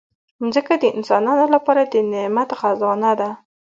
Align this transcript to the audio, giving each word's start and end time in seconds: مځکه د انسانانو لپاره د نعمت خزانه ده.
مځکه 0.41 0.73
د 0.77 0.85
انسانانو 0.97 1.45
لپاره 1.55 1.81
د 1.93 1.95
نعمت 2.11 2.49
خزانه 2.59 3.11
ده. 3.19 3.29